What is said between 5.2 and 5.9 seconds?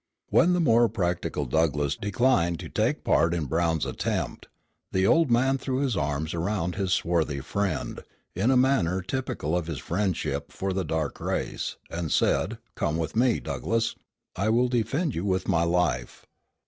man threw